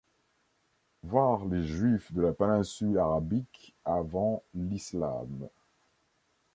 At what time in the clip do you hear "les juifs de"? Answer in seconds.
1.45-2.23